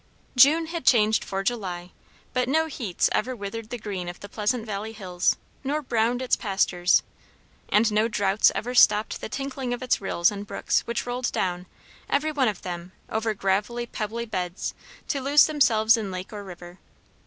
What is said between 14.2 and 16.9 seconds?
beds to lose themselves in lake or river.